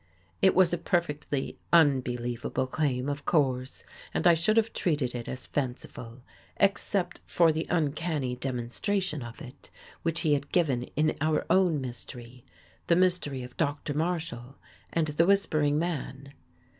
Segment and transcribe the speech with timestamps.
[0.41, 3.83] It was a perfectly unbe lievable claim, of course,
[4.15, 6.23] and I should have treated it as fanciful,
[6.57, 9.69] except for the uncanny demonstration of it
[10.01, 12.43] which he had given in our own mystery—
[12.87, 14.57] the mystery of Doctor Marshall
[14.91, 16.33] and the Whispering Man.